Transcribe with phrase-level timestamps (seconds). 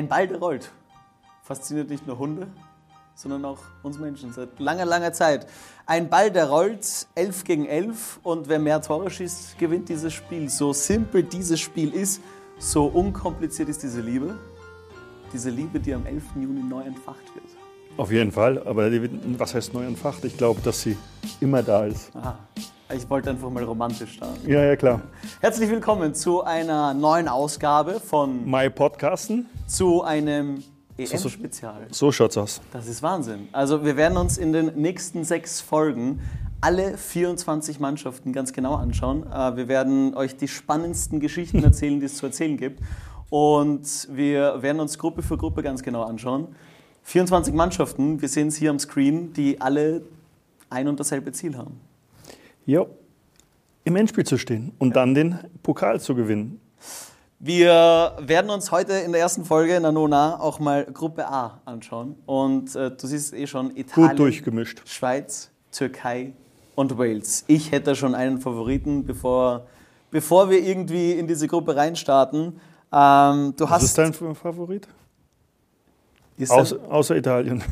[0.00, 0.72] Ein Ball, der rollt.
[1.42, 2.46] Fasziniert nicht nur Hunde,
[3.14, 5.46] sondern auch uns Menschen seit langer, langer Zeit.
[5.84, 10.48] Ein Ball, der rollt, 11 gegen 11 und wer mehr Tore schießt, gewinnt dieses Spiel.
[10.48, 12.22] So simpel dieses Spiel ist,
[12.58, 14.38] so unkompliziert ist diese Liebe.
[15.34, 16.22] Diese Liebe, die am 11.
[16.36, 17.44] Juni neu entfacht wird.
[17.98, 18.90] Auf jeden Fall, aber
[19.36, 20.24] was heißt neu entfacht?
[20.24, 20.96] Ich glaube, dass sie
[21.42, 22.10] immer da ist.
[22.16, 22.38] Aha.
[22.92, 24.50] Ich wollte einfach mal romantisch starten.
[24.50, 25.02] Ja, ja, klar.
[25.40, 29.46] Herzlich willkommen zu einer neuen Ausgabe von My Podcasten.
[29.68, 30.64] Zu einem
[30.98, 31.86] EM-Spezial.
[31.90, 32.60] So, so schaut's aus.
[32.72, 33.48] Das ist Wahnsinn.
[33.52, 36.20] Also wir werden uns in den nächsten sechs Folgen
[36.60, 39.24] alle 24 Mannschaften ganz genau anschauen.
[39.32, 42.80] Äh, wir werden euch die spannendsten Geschichten erzählen, die es zu erzählen gibt.
[43.28, 46.48] Und wir werden uns Gruppe für Gruppe ganz genau anschauen.
[47.04, 50.02] 24 Mannschaften, wir sehen es hier am Screen, die alle
[50.70, 51.80] ein und dasselbe Ziel haben.
[52.66, 52.86] Ja,
[53.84, 56.60] im Endspiel zu stehen und dann den Pokal zu gewinnen.
[57.38, 61.60] Wir werden uns heute in der ersten Folge in der Nona auch mal Gruppe A
[61.64, 62.16] anschauen.
[62.26, 64.82] Und äh, du siehst eh schon Italien, Gut durchgemischt.
[64.86, 66.34] Schweiz, Türkei
[66.74, 67.44] und Wales.
[67.46, 69.66] Ich hätte schon einen Favoriten, bevor,
[70.10, 72.60] bevor wir irgendwie in diese Gruppe reinstarten.
[72.92, 74.86] Ähm, du Was hast ist dein Favorit?
[76.36, 77.62] Ist außer, außer Italien.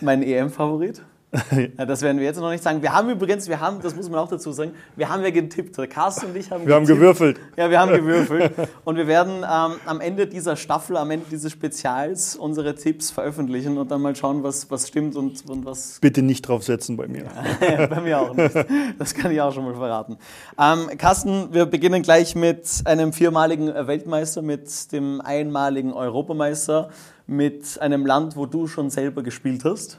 [0.00, 1.02] Mein EM-Favorit?
[1.78, 2.82] ja, das werden wir jetzt noch nicht sagen.
[2.82, 5.76] Wir haben übrigens, wir haben, das muss man auch dazu sagen, wir haben ja getippt.
[5.88, 6.74] Carsten und ich haben Wir getippt.
[6.74, 7.40] haben gewürfelt.
[7.56, 8.52] Ja, wir haben gewürfelt.
[8.84, 13.78] Und wir werden ähm, am Ende dieser Staffel, am Ende dieses Spezials unsere Tipps veröffentlichen
[13.78, 15.98] und dann mal schauen, was, was stimmt und, und was.
[16.00, 17.24] Bitte nicht draufsetzen bei mir.
[17.60, 18.54] Ja, bei mir auch nicht.
[18.98, 20.16] Das kann ich auch schon mal verraten.
[20.58, 26.88] Ähm, Carsten, wir beginnen gleich mit einem viermaligen Weltmeister, mit dem einmaligen Europameister,
[27.26, 29.98] mit einem Land, wo du schon selber gespielt hast.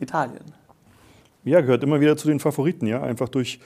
[0.00, 0.44] Italien.
[1.44, 3.60] Ja, gehört immer wieder zu den Favoriten, ja, einfach durch,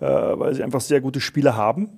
[0.00, 1.88] äh, weil sie einfach sehr gute Spieler haben,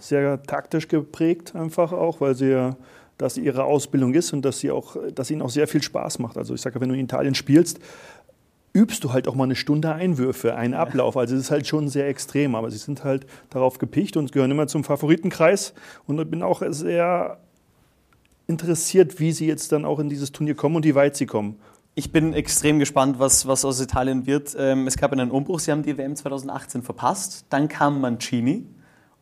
[0.00, 2.74] sehr taktisch geprägt einfach auch, weil sie
[3.20, 6.38] dass ihre Ausbildung ist und dass sie auch, dass ihnen auch sehr viel Spaß macht.
[6.38, 7.78] Also ich sage, wenn du in Italien spielst,
[8.72, 11.16] übst du halt auch mal eine Stunde Einwürfe, einen Ablauf.
[11.16, 14.50] Also es ist halt schon sehr extrem, aber sie sind halt darauf gepicht und gehören
[14.50, 15.74] immer zum Favoritenkreis.
[16.06, 17.38] Und ich bin auch sehr
[18.46, 21.56] interessiert, wie sie jetzt dann auch in dieses Turnier kommen und wie weit sie kommen.
[21.94, 24.56] Ich bin extrem gespannt, was, was aus Italien wird.
[24.58, 27.46] Ähm, es gab einen Umbruch, sie haben die WM 2018 verpasst.
[27.50, 28.64] Dann kam Mancini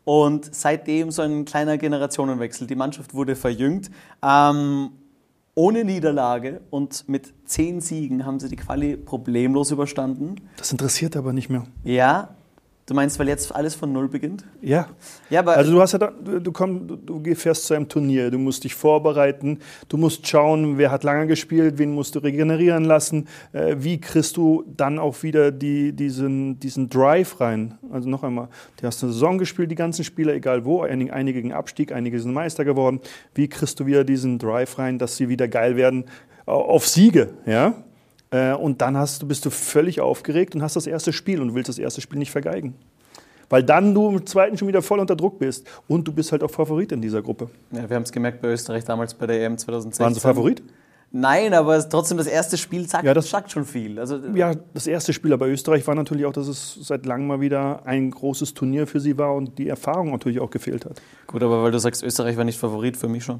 [0.05, 2.67] und seitdem so ein kleiner Generationenwechsel.
[2.67, 3.89] Die Mannschaft wurde verjüngt.
[4.23, 4.91] Ähm,
[5.55, 10.35] ohne Niederlage und mit zehn Siegen haben sie die Quali problemlos überstanden.
[10.55, 11.65] Das interessiert aber nicht mehr.
[11.83, 12.35] Ja,
[12.89, 14.43] Du meinst, weil jetzt alles von Null beginnt?
[14.61, 14.87] Ja.
[15.29, 18.31] ja aber also du hast ja, da, du, komm, du, du fährst zu einem Turnier,
[18.31, 22.85] du musst dich vorbereiten, du musst schauen, wer hat lange gespielt, wen musst du regenerieren
[22.85, 27.77] lassen, äh, wie kriegst du dann auch wieder die, diesen, diesen Drive rein.
[27.91, 28.47] Also noch einmal,
[28.81, 32.33] du hast eine Saison gespielt, die ganzen Spieler, egal wo, einige gegen Abstieg, einige sind
[32.33, 33.01] Meister geworden.
[33.35, 36.05] Wie kriegst du wieder diesen Drive rein, dass sie wieder geil werden
[36.47, 37.75] auf Siege, ja?
[38.31, 41.69] Äh, und dann hast, bist du völlig aufgeregt und hast das erste Spiel und willst
[41.69, 42.75] das erste Spiel nicht vergeigen.
[43.49, 45.67] Weil dann du im zweiten schon wieder voll unter Druck bist.
[45.87, 47.49] Und du bist halt auch Favorit in dieser Gruppe.
[47.71, 50.03] Ja, wir haben es gemerkt bei Österreich damals bei der EM 2016.
[50.03, 50.63] Waren sie Favorit?
[51.11, 53.97] Nein, aber trotzdem das erste Spiel sagt, ja, das sagt schon viel.
[53.97, 57.41] Also, ja, das erste Spiel, aber Österreich war natürlich auch, dass es seit langem mal
[57.41, 61.01] wieder ein großes Turnier für sie war und die Erfahrung natürlich auch gefehlt hat.
[61.25, 63.39] Gut, aber weil du sagst, Österreich war nicht Favorit, für mich schon.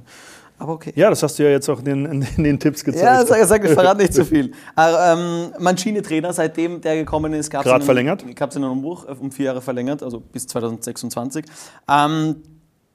[0.60, 0.92] Aber okay.
[0.96, 2.06] Ja, das hast du ja jetzt auch in den,
[2.38, 3.04] in den Tipps gezeigt.
[3.04, 4.52] Ja, sag, sag ich verrate nicht zu viel.
[4.78, 8.26] ähm, Mancini-Trainer, seitdem der gekommen ist, gab es einen, verlängert?
[8.36, 11.46] Gab's einen Umbruch, äh, um vier Jahre verlängert, also bis 2026.
[11.90, 12.36] Ähm,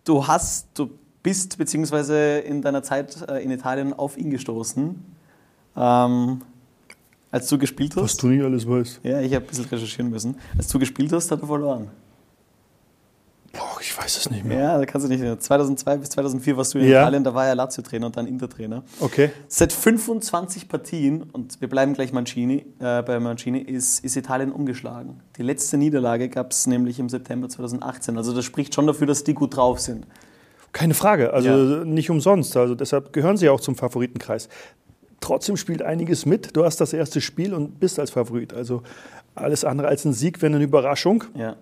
[0.04, 0.90] du hast, du
[1.22, 5.02] bist beziehungsweise in deiner Zeit äh, in Italien auf ihn gestoßen.
[5.76, 6.42] Ähm,
[7.30, 8.02] als du gespielt hast.
[8.02, 9.00] Was du nicht alles weißt.
[9.02, 10.36] Ja, ich habe ein bisschen recherchieren müssen.
[10.56, 11.88] Als du gespielt hast, hat er verloren.
[13.54, 14.58] Boah, ich weiß es nicht mehr.
[14.58, 15.42] Ja, da kannst du nicht.
[15.42, 17.02] 2002 bis 2004 warst du in ja.
[17.02, 18.82] Italien, da war er Lazio-Trainer und dann Inter-Trainer.
[19.00, 19.30] Okay.
[19.48, 25.20] Seit 25 Partien, und wir bleiben gleich Mancini, äh, bei Mancini, ist, ist Italien umgeschlagen.
[25.36, 28.16] Die letzte Niederlage gab es nämlich im September 2018.
[28.16, 30.06] Also das spricht schon dafür, dass die gut drauf sind.
[30.72, 31.84] Keine Frage, also ja.
[31.84, 32.56] nicht umsonst.
[32.56, 34.48] Also deshalb gehören sie auch zum Favoritenkreis.
[35.20, 36.56] Trotzdem spielt einiges mit.
[36.56, 38.52] Du hast das erste Spiel und bist als Favorit.
[38.52, 38.82] Also
[39.36, 41.24] alles andere als ein Sieg wäre eine Überraschung.
[41.34, 41.56] Ja.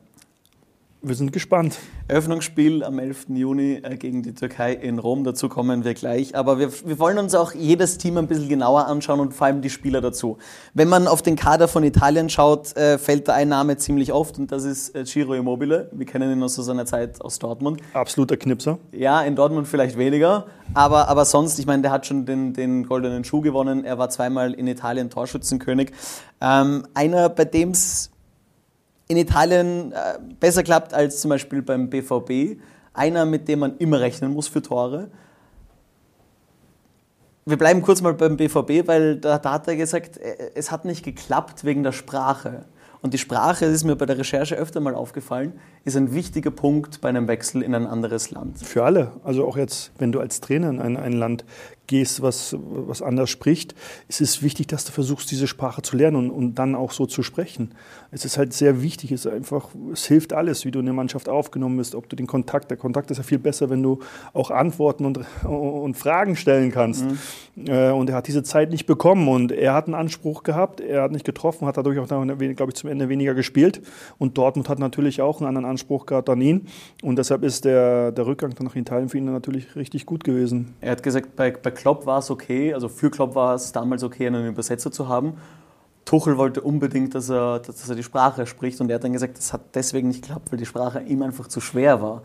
[1.05, 1.79] Wir sind gespannt.
[2.07, 3.27] Eröffnungsspiel am 11.
[3.31, 6.37] Juni äh, gegen die Türkei in Rom, dazu kommen wir gleich.
[6.37, 9.63] Aber wir, wir, wollen uns auch jedes Team ein bisschen genauer anschauen und vor allem
[9.63, 10.39] die Spieler dazu.
[10.75, 14.39] Wenn man auf den Kader von Italien schaut, äh, fällt da ein Name ziemlich oft
[14.39, 15.91] und das ist äh, Ciro Immobile.
[15.91, 17.81] Wir kennen ihn aus seiner Zeit aus Dortmund.
[17.95, 18.79] Absoluter Knipser.
[18.93, 22.87] Ja, in Dortmund vielleicht weniger, aber, aber sonst, ich meine, der hat schon den, den
[22.87, 23.85] goldenen Schuh gewonnen.
[23.85, 25.91] Er war zweimal in Italien Torschützenkönig.
[26.41, 28.12] Ähm, einer, bei dem es
[29.09, 32.61] in Italien äh, besser klappt als zum Beispiel beim BVB.
[32.95, 35.11] Einer, mit dem man immer rechnen muss für Tore.
[37.45, 40.85] wir bleiben kurz mal beim BVB, weil da, da, hat er gesagt, äh, es hat
[40.85, 42.67] nicht geklappt wegen der Sprache.
[43.03, 46.53] Und die Sprache, das ist mir bei der Recherche öfter mal aufgefallen, ist ein wichtiger
[46.53, 48.61] Punkt bei einem Wechsel in ein anderes Land.
[48.61, 49.11] Für alle.
[49.25, 51.45] Also auch jetzt, wenn du als Trainer in ein, ein Land
[51.93, 53.75] gehst, was, was anders spricht,
[54.09, 57.05] ist es wichtig, dass du versuchst, diese Sprache zu lernen und, und dann auch so
[57.05, 57.75] zu sprechen.
[58.11, 61.29] Es ist halt sehr wichtig, es einfach, es hilft alles, wie du in der Mannschaft
[61.29, 63.99] aufgenommen bist, ob du den Kontakt, der Kontakt ist ja viel besser, wenn du
[64.33, 67.05] auch Antworten und, und Fragen stellen kannst.
[67.05, 67.19] Mhm.
[67.57, 71.03] Äh, und er hat diese Zeit nicht bekommen und er hat einen Anspruch gehabt, er
[71.03, 73.83] hat nicht getroffen, hat dadurch auch, glaube ich, zum Ende weniger gespielt.
[74.19, 76.67] Und Dortmund hat natürlich auch einen anderen Anspruch gehabt an ihn.
[77.03, 80.75] Und deshalb ist der, der Rückgang dann nach Italien für ihn natürlich richtig gut gewesen.
[80.81, 84.03] Er hat gesagt, bei, bei Klopp war es okay, also für Klopp war es damals
[84.03, 85.35] okay, einen Übersetzer zu haben.
[86.05, 89.39] Tuchel wollte unbedingt, dass er, dass er die Sprache spricht und er hat dann gesagt,
[89.39, 92.23] das hat deswegen nicht geklappt, weil die Sprache ihm einfach zu schwer war.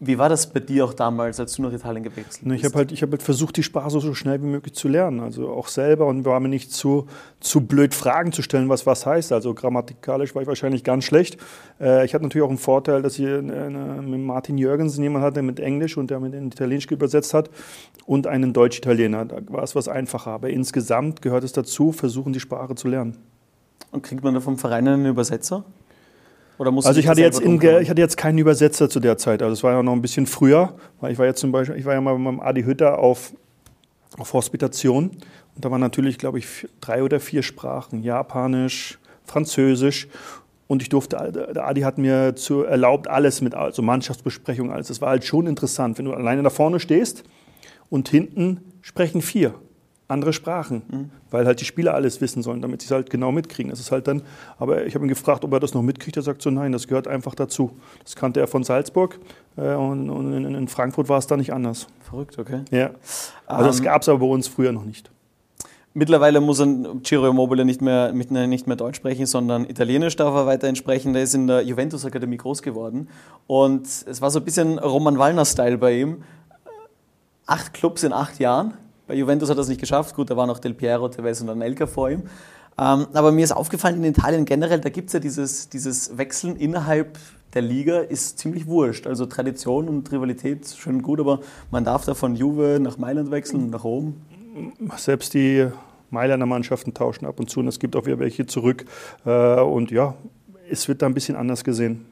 [0.00, 2.56] Wie war das bei dir auch damals, als du nach Italien gewechselt bist?
[2.56, 5.18] Ich habe halt, hab halt versucht, die Sprache so, schnell wie möglich zu lernen.
[5.18, 7.08] Also auch selber und war mir nicht zu,
[7.40, 9.32] zu blöd, Fragen zu stellen, was was heißt.
[9.32, 11.38] Also grammatikalisch war ich wahrscheinlich ganz schlecht.
[11.80, 15.42] Äh, ich hatte natürlich auch einen Vorteil, dass ich äh, mit Martin Jürgensen jemanden hatte
[15.42, 17.50] mit Englisch und der mit Italienisch übersetzt hat
[18.06, 19.24] und einen Deutsch-Italiener.
[19.24, 20.30] Da war es was einfacher.
[20.30, 23.16] Aber insgesamt gehört es dazu, versuchen, die Sprache zu lernen.
[23.90, 25.64] Und kriegt man da vom Verein einen Übersetzer?
[26.58, 29.42] Also ich hatte, jetzt in, ich hatte jetzt keinen Übersetzer zu der Zeit.
[29.42, 31.84] Also es war ja noch ein bisschen früher, weil ich war jetzt zum Beispiel, ich
[31.84, 33.32] war ja mal mit meinem Adi Hütter auf,
[34.18, 35.10] auf Hospitation
[35.54, 40.08] und da waren natürlich, glaube ich, drei oder vier Sprachen: Japanisch, Französisch.
[40.66, 44.88] Und ich durfte, der Adi hat mir zu, erlaubt, alles mit, also Mannschaftsbesprechung, alles.
[44.88, 47.24] Das war halt schon interessant, wenn du alleine da vorne stehst
[47.88, 49.54] und hinten sprechen vier
[50.08, 51.10] andere Sprachen, mhm.
[51.30, 53.70] weil halt die Spieler alles wissen sollen, damit sie es halt genau mitkriegen.
[53.70, 54.22] Das ist halt dann,
[54.58, 56.16] aber ich habe ihn gefragt, ob er das noch mitkriegt.
[56.16, 57.72] Er sagt so, nein, das gehört einfach dazu.
[58.02, 59.18] Das kannte er von Salzburg
[59.58, 61.86] äh, und, und in, in, Frankfurt war es da nicht anders.
[62.00, 62.62] Verrückt, okay.
[62.70, 62.90] Ja,
[63.46, 65.10] also das ähm, gab es aber bei uns früher noch nicht.
[65.92, 70.46] Mittlerweile muss ein Ciro Immobile nicht mehr, nicht mehr Deutsch sprechen, sondern Italienisch darf er
[70.46, 71.12] weiterhin sprechen.
[71.12, 73.08] Der ist in der Juventus-Akademie groß geworden.
[73.46, 76.22] Und es war so ein bisschen Roman Wallner-Style bei ihm.
[77.46, 78.74] Acht Clubs in acht Jahren
[79.08, 80.14] bei Juventus hat er es nicht geschafft.
[80.14, 82.22] Gut, da waren noch Del Piero, Tevez und Anelka vor ihm.
[82.78, 86.54] Ähm, aber mir ist aufgefallen, in Italien generell, da gibt es ja dieses, dieses Wechseln
[86.56, 87.18] innerhalb
[87.54, 89.06] der Liga ist ziemlich wurscht.
[89.06, 91.40] Also Tradition und Rivalität schön gut, aber
[91.70, 94.20] man darf da von Juve nach Mailand wechseln, nach Rom.
[94.96, 95.66] Selbst die
[96.10, 98.84] Mailänder Mannschaften tauschen ab und zu und es gibt auch wieder welche zurück.
[99.24, 100.14] Äh, und ja,
[100.70, 102.06] es wird da ein bisschen anders gesehen.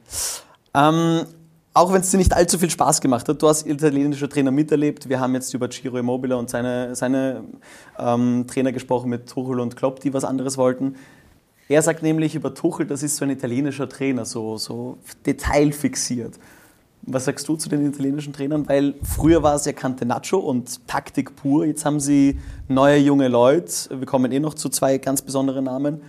[0.73, 1.21] Ähm,
[1.77, 5.09] auch wenn es dir nicht allzu viel Spaß gemacht hat, du hast italienischer Trainer miterlebt.
[5.09, 7.43] Wir haben jetzt über Ciro Immobile und seine, seine
[7.99, 10.95] ähm, Trainer gesprochen mit Tuchel und Klopp, die was anderes wollten.
[11.69, 14.97] Er sagt nämlich über Tuchel, das ist so ein italienischer Trainer, so, so
[15.27, 16.39] detailfixiert.
[17.03, 18.67] Was sagst du zu den italienischen Trainern?
[18.67, 21.65] Weil früher war es ja Cantenaccio und Taktik pur.
[21.65, 23.71] Jetzt haben sie neue junge Leute.
[23.91, 26.01] Wir kommen eh noch zu zwei ganz besonderen Namen.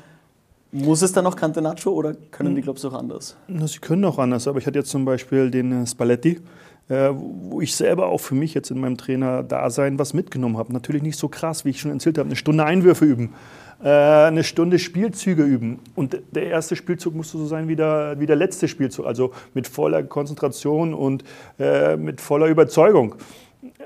[0.71, 3.39] Muss es dann noch Cantenaccio oder können die Clubs auch anders?
[3.49, 6.43] Sie können auch anders, aber ich hatte jetzt zum Beispiel den äh, Spalletti,
[6.91, 10.75] äh, wo ich selber auch für mich jetzt in meinem Trainer-Dasein was mitgenommen habe.
[10.75, 13.33] Natürlich nicht so krass, wie ich schon erzählt habe, eine Stunde Einwürfe üben,
[13.83, 15.79] äh, eine Stunde Spielzüge üben.
[15.95, 19.67] Und der erste Spielzug musste so sein wie der, wie der letzte Spielzug, also mit
[19.67, 21.25] voller Konzentration und
[21.97, 23.15] mit voller Überzeugung.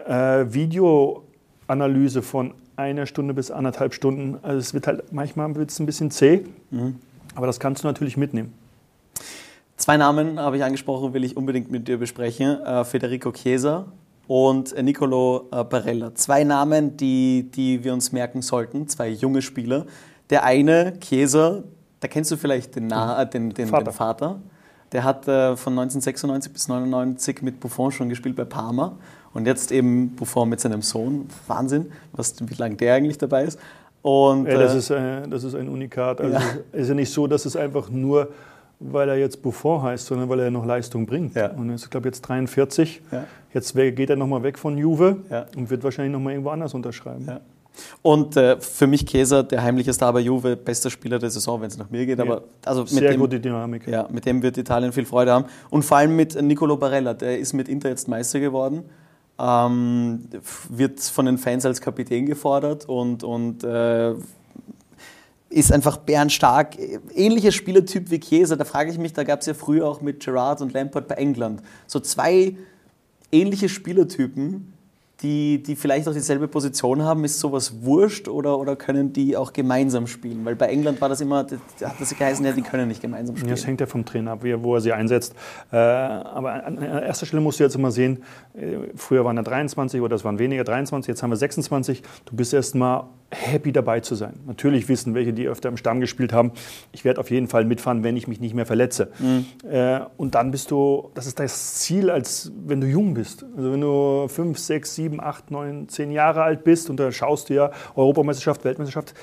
[0.07, 4.39] Videoanalyse von einer Stunde bis anderthalb Stunden.
[4.43, 6.97] Also es wird halt manchmal wird's ein bisschen zäh, mhm.
[7.35, 8.55] aber das kannst du natürlich mitnehmen.
[9.77, 12.61] Zwei Namen habe ich angesprochen, will ich unbedingt mit dir besprechen.
[12.61, 13.87] Äh, Federico Chiesa
[14.29, 16.15] und Nicolo äh, Barella.
[16.15, 19.87] Zwei Namen, die, die wir uns merken sollten, zwei junge Spieler.
[20.31, 21.65] Der eine, Chiesa,
[22.01, 23.85] da kennst du vielleicht den, Na den, den, Vater.
[23.85, 24.41] den Vater.
[24.93, 28.99] Der hat äh, von 1996 bis 1999 mit Buffon schon gespielt bei Parma.
[29.35, 31.29] Und jetzt eben Buffon mit seinem Sohn.
[31.47, 33.59] Wahnsinn, was, wie lange der eigentlich dabei ist.
[34.03, 36.21] Und, ja, das, äh, ist, äh, das ist ein Unikat.
[36.21, 36.43] Also ja.
[36.73, 38.29] Es ist ja nicht so, dass es einfach nur,
[38.81, 41.37] weil er jetzt Buffon heißt, sondern weil er noch Leistung bringt.
[41.37, 41.53] Ja.
[41.53, 43.01] Und er ist, glaube ich, jetzt 43.
[43.11, 43.25] Ja.
[43.55, 45.19] Jetzt geht er nochmal weg von Juve
[45.57, 47.41] und wird wahrscheinlich nochmal irgendwo anders unterschreiben.
[48.01, 51.69] Und äh, für mich Käser, der heimliche Star bei Juve, bester Spieler der Saison, wenn
[51.69, 52.19] es nach mir geht.
[52.21, 53.87] Aber also mit Sehr dem, gute Dynamik.
[53.87, 55.45] Ja, mit dem wird Italien viel Freude haben.
[55.71, 58.85] Und vor allem mit Nicolo Barella, der ist mit Inter jetzt Meister geworden
[59.39, 60.29] ähm,
[60.69, 64.15] wird von den Fans als Kapitän gefordert und, und äh,
[65.51, 66.77] ist einfach bärenstark.
[67.15, 70.25] Ähnlicher Spielertyp wie Chiesa, da frage ich mich, da gab es ja früher auch mit
[70.25, 71.63] Gerard und Lampard bei England.
[71.87, 72.57] So zwei
[73.31, 74.72] ähnliche Spielertypen,
[75.23, 79.53] die, die vielleicht auch dieselbe Position haben, ist sowas wurscht oder, oder können die auch
[79.53, 80.45] gemeinsam spielen?
[80.45, 83.37] Weil bei England war das immer, da hat das geheißen, ja, die können nicht gemeinsam
[83.37, 83.51] spielen.
[83.51, 85.35] Das hängt ja vom Trainer ab, wo er sie einsetzt.
[85.71, 88.23] Äh, aber an erster Stelle musst du jetzt immer sehen,
[88.55, 92.03] äh, früher waren da 23 oder das waren weniger 23, jetzt haben wir 26.
[92.25, 94.35] Du bist erst mal happy dabei zu sein.
[94.47, 96.53] Natürlich wissen welche, die öfter im Stamm gespielt haben,
[96.93, 99.11] ich werde auf jeden Fall mitfahren, wenn ich mich nicht mehr verletze.
[99.19, 99.47] Mhm.
[99.69, 103.45] Äh, und dann bist du, das ist das Ziel, als wenn du jung bist.
[103.57, 107.49] Also wenn du 5, 6, 7, 8, 9, 10 Jahre alt bist und da schaust
[107.49, 109.15] du ja Europameisterschaft, Weltmeisterschaft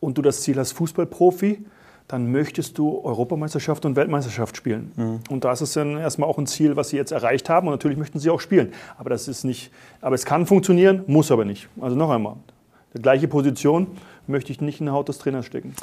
[0.00, 1.64] und du das Ziel hast Fußballprofi,
[2.08, 4.92] dann möchtest du Europameisterschaft und Weltmeisterschaft spielen.
[4.96, 5.20] Mhm.
[5.28, 7.68] Und das ist dann erstmal auch ein Ziel, was sie jetzt erreicht haben.
[7.68, 8.72] Und natürlich möchten sie auch spielen.
[8.96, 11.68] Aber das ist nicht, aber es kann funktionieren, muss aber nicht.
[11.80, 12.36] Also noch einmal,
[12.94, 13.88] die gleiche Position
[14.26, 15.74] möchte ich nicht in die Haut des Trainers stecken.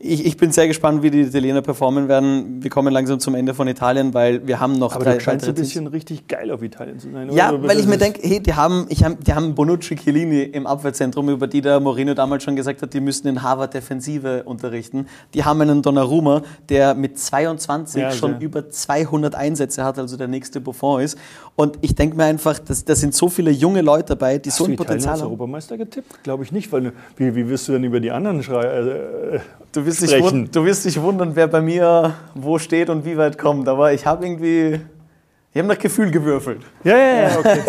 [0.00, 2.62] Ich, ich, bin sehr gespannt, wie die Italiener performen werden.
[2.62, 5.48] Wir kommen langsam zum Ende von Italien, weil wir haben noch Aber drei, du scheinst
[5.48, 7.32] ein bisschen richtig geil auf Italien zu sein.
[7.32, 7.66] Ja, oder?
[7.66, 11.28] weil ich mir denke, hey, die haben, ich hab, die haben Bonucci, Chiellini im Abwehrzentrum,
[11.30, 15.08] über die der Moreno damals schon gesagt hat, die müssten in Harvard Defensive unterrichten.
[15.34, 18.40] Die haben einen Donnarumma, der mit 22 ja, schon sehr.
[18.40, 21.18] über 200 Einsätze hat, also der nächste Buffon ist.
[21.56, 24.66] Und ich denke mir einfach, da sind so viele junge Leute dabei, die Hast so
[24.66, 25.14] ein Potenzial haben.
[25.14, 26.22] Hast du Europameister getippt?
[26.22, 28.88] Glaube ich nicht, weil wie, wie wirst du denn über die anderen schreien?
[29.32, 29.40] Äh,
[29.88, 33.68] wirst, dich, du wirst dich wundern, wer bei mir wo steht und wie weit kommt.
[33.68, 34.80] Aber ich habe irgendwie.
[35.50, 36.60] Ich habe nach Gefühl gewürfelt.
[36.84, 37.60] Ja, ja, ja, okay.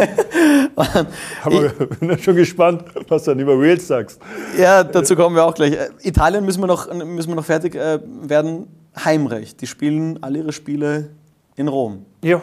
[1.43, 4.19] Aber ich bin schon gespannt, was du dann über Wales sagst.
[4.57, 5.73] Ja, dazu kommen wir auch gleich.
[5.73, 8.67] Äh, Italien müssen wir noch, müssen wir noch fertig äh, werden.
[9.05, 9.61] Heimrecht.
[9.61, 11.11] Die spielen alle ihre Spiele
[11.55, 12.05] in Rom.
[12.21, 12.41] Ja,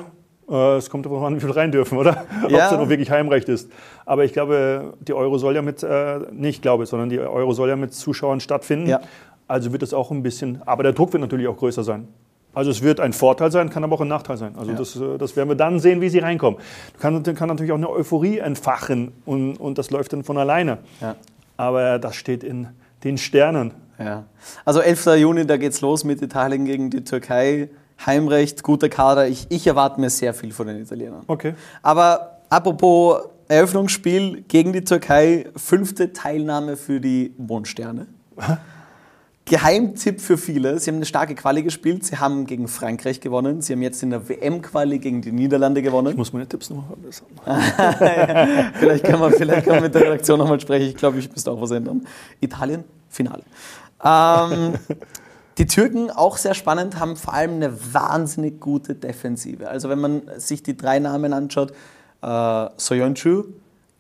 [0.49, 2.25] äh, es kommt darauf an, wie viel rein dürfen, oder?
[2.49, 2.69] Ja.
[2.69, 3.71] Ob es noch wirklich Heimrecht ist.
[4.05, 7.69] Aber ich glaube, die Euro soll ja mit, äh, nicht glaube, sondern die Euro soll
[7.69, 8.89] ja mit Zuschauern stattfinden.
[8.89, 9.01] Ja.
[9.49, 12.09] Also wird es auch ein bisschen, aber der Druck wird natürlich auch größer sein.
[12.57, 14.55] Also es wird ein Vorteil sein, kann aber auch ein Nachteil sein.
[14.57, 14.79] Also ja.
[14.79, 16.59] das, äh, das werden wir dann sehen, wie sie reinkommen.
[16.99, 20.79] Kann, kann natürlich auch eine Euphorie entfachen und, und das läuft dann von alleine.
[21.03, 21.17] Ja.
[21.59, 22.69] Aber das steht in
[23.05, 23.73] den Sternen.
[23.99, 24.25] Ja.
[24.65, 25.07] Also 11.
[25.19, 27.69] Juni, da geht's los mit Italien gegen die Türkei.
[28.05, 29.29] Heimrecht, guter Kader.
[29.29, 31.25] Ich, ich erwarte mir sehr viel von den Italienern.
[31.27, 31.55] Okay.
[31.83, 38.07] Aber apropos Eröffnungsspiel gegen die Türkei, fünfte Teilnahme für die Mondsterne.
[39.49, 40.77] Geheimtipp für viele.
[40.81, 42.05] Sie haben eine starke Quali gespielt.
[42.05, 43.63] Sie haben gegen Frankreich gewonnen.
[43.63, 46.09] Sie haben jetzt in der WM-Quali gegen die Niederlande gewonnen.
[46.09, 47.29] Ich muss meine Tipps nochmal verbessern.
[47.47, 50.89] ja, vielleicht, kann man, vielleicht kann man mit der Redaktion nochmal sprechen.
[50.89, 52.05] Ich glaube, ich müsste auch was ändern.
[52.41, 53.45] Italien, Finale.
[54.05, 54.75] Ähm,
[55.59, 59.69] die Türken, auch sehr spannend, haben vor allem eine wahnsinnig gute Defensive.
[59.69, 61.71] Also wenn man sich die drei Namen anschaut,
[62.21, 63.45] äh, Soyuncu,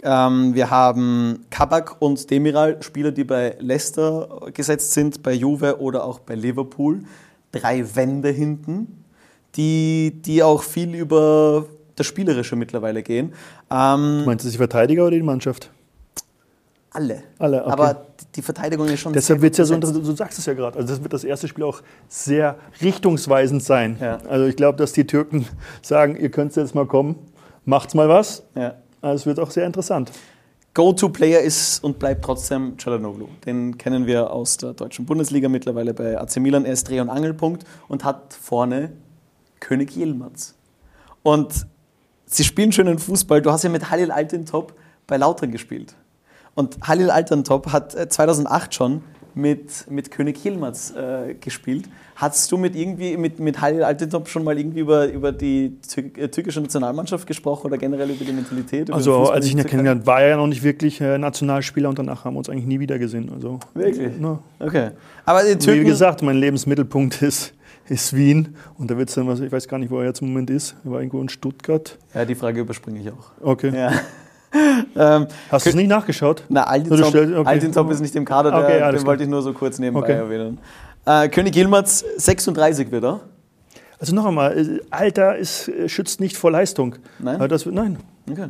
[0.07, 6.05] ähm, wir haben Kabak und Demiral, Spieler, die bei Leicester gesetzt sind, bei Juve oder
[6.05, 7.03] auch bei Liverpool.
[7.51, 9.05] Drei Wände hinten,
[9.57, 13.33] die, die auch viel über das Spielerische mittlerweile gehen.
[13.69, 15.71] Ähm, Meinst du die Verteidiger oder die Mannschaft?
[16.91, 17.25] Alle.
[17.39, 17.73] Alle, okay.
[17.73, 19.13] Aber die Verteidigung ist schon.
[19.13, 20.79] Deshalb wird es ja so interessant, du sagst es ja gerade.
[20.79, 23.99] Also, das wird das erste Spiel auch sehr richtungsweisend sein.
[24.01, 24.19] Ja.
[24.29, 25.47] Also, ich glaube, dass die Türken
[25.83, 27.17] sagen, ihr könnt jetzt mal kommen,
[27.65, 28.45] macht's mal was.
[28.55, 28.77] Ja.
[29.07, 30.11] Also es wird auch sehr interessant.
[30.75, 33.29] Go-To-Player ist und bleibt trotzdem Çalhanoğlu.
[33.47, 36.65] Den kennen wir aus der deutschen Bundesliga mittlerweile bei AC Milan.
[36.65, 38.93] Er ist Dreh- und Angelpunkt und hat vorne
[39.61, 40.55] König Yilmaz.
[41.23, 41.67] Und
[42.27, 43.41] sie spielen schönen Fußball.
[43.41, 44.75] Du hast ja mit Halil Altintop
[45.07, 45.95] bei Lautern gespielt.
[46.57, 49.05] Und Halil Altintop hat 2008 äh, schon
[49.37, 51.85] mit, mit König Yilmaz äh, gespielt
[52.16, 55.76] Hast du mit irgendwie mit, mit Halil Altintop schon mal irgendwie über, über die
[56.16, 58.88] äh, türkische Nationalmannschaft gesprochen oder generell über die Mentalität?
[58.88, 61.90] Über also als ich ihn kennengelernt habe, war er ja noch nicht wirklich äh, Nationalspieler
[61.90, 63.31] und danach haben wir uns eigentlich nie wieder gesehen.
[63.35, 64.19] Also, wirklich?
[64.19, 64.38] Ne.
[64.59, 64.93] Okay.
[65.26, 67.52] Aber die Türken Wie gesagt, mein Lebensmittelpunkt ist,
[67.87, 70.23] ist Wien und da wird es dann was, ich weiß gar nicht, wo er jetzt
[70.23, 70.75] im Moment ist.
[70.87, 71.99] Er war irgendwo in Stuttgart.
[72.14, 73.33] Ja, die Frage überspringe ich auch.
[73.43, 73.76] Okay.
[73.76, 73.93] Ja.
[74.97, 76.45] Ähm, Hast du es nicht nachgeschaut?
[76.49, 77.43] Na, Altintop, okay.
[77.45, 80.13] Altintop ist nicht im Kader, der, okay, den wollte ich nur so kurz nebenbei okay.
[80.13, 80.59] erwähnen.
[81.05, 83.21] Äh, König Yilmaz, 36 wird er.
[83.99, 86.97] Also noch einmal, äh, Alter ist, äh, schützt nicht vor Leistung.
[87.19, 87.49] Nein?
[87.49, 87.99] Das, nein.
[88.31, 88.49] Okay.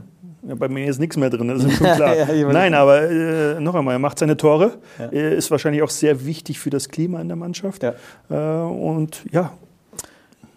[0.49, 2.17] Ja, bei mir ist nichts mehr drin, das ist schon klar.
[2.17, 5.07] ja, Nein, aber äh, noch einmal, er macht seine Tore, ja.
[5.07, 7.83] ist wahrscheinlich auch sehr wichtig für das Klima in der Mannschaft.
[7.83, 7.95] Ja.
[8.31, 9.53] Äh, und ja.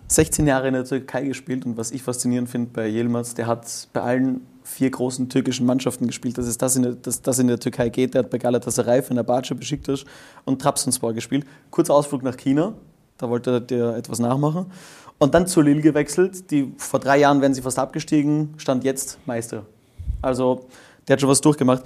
[0.07, 3.87] 16 Jahre in der Türkei gespielt und was ich faszinierend finde bei Yilmaz, der hat
[3.93, 7.47] bei allen vier großen türkischen Mannschaften gespielt, dass es das in der, dass das in
[7.47, 8.13] der Türkei geht.
[8.13, 10.05] Der hat bei Galatasaray, Fenerbahce, Besiktas
[10.45, 11.45] und Trabzonspor gespielt.
[11.71, 12.73] Kurzer Ausflug nach China,
[13.17, 14.67] da wollte der etwas nachmachen.
[15.17, 16.49] Und dann zu Lille gewechselt.
[16.51, 19.65] Die, vor drei Jahren wären sie fast abgestiegen, stand jetzt Meister.
[20.21, 20.67] Also
[21.07, 21.83] der hat schon was durchgemacht.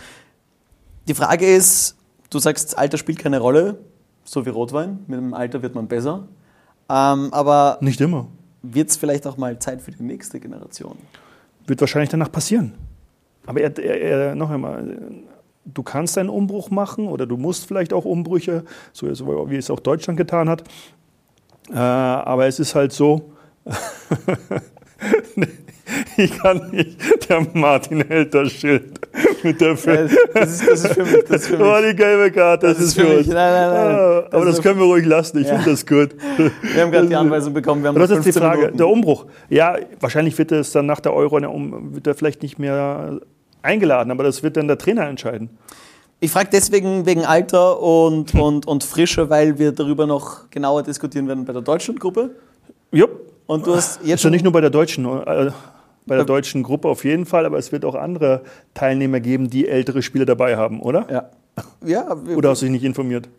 [1.08, 1.96] Die Frage ist,
[2.30, 3.80] du sagst, Alter spielt keine Rolle,
[4.24, 5.00] so wie Rotwein.
[5.08, 6.28] Mit dem Alter wird man besser.
[6.90, 8.28] Ähm, aber nicht immer.
[8.62, 10.98] Wird es vielleicht auch mal Zeit für die nächste Generation?
[11.68, 12.74] Wird wahrscheinlich danach passieren.
[13.46, 14.98] aber er, er, er, noch einmal,
[15.66, 19.08] du kannst einen Umbruch machen oder du musst vielleicht auch Umbrüche, so
[19.50, 20.64] wie es auch Deutschland getan hat.
[21.70, 23.32] Äh, aber es ist halt so,
[26.18, 26.98] ich kann nicht,
[27.30, 29.00] der Martin hält das Schild
[29.44, 29.76] mit der.
[29.76, 31.24] Ja, das, ist, das ist für mich.
[31.28, 31.68] Das ist für mich.
[31.68, 33.28] Oh, die gelbe Karte, das, das ist, für, für uns.
[33.28, 33.96] Nein, nein, nein.
[33.96, 35.56] Ah, aber das können wir ruhig lassen, ich ja.
[35.56, 36.16] finde das gut.
[36.62, 38.78] Wir haben gerade die Anweisung bekommen, wir haben Das ist die Frage, Minuten.
[38.78, 39.26] der Umbruch.
[39.50, 43.20] Ja, wahrscheinlich wird es dann nach der Euro, wird er vielleicht nicht mehr
[43.62, 45.50] eingeladen, aber das wird dann der Trainer entscheiden.
[46.20, 51.28] Ich frage deswegen wegen Alter und, und, und Frische, weil wir darüber noch genauer diskutieren
[51.28, 52.30] werden bei der Deutschlandgruppe.
[52.94, 53.08] Ja.
[53.46, 54.20] Und du hast jetzt.
[54.20, 55.52] Ist ja nicht nur bei der Deutschen, äh,
[56.06, 58.42] bei der deutschen Gruppe auf jeden Fall, aber es wird auch andere
[58.74, 61.08] Teilnehmer geben, die ältere Spieler dabei haben, oder?
[61.10, 61.30] Ja.
[61.86, 63.30] ja oder hast du dich nicht informiert?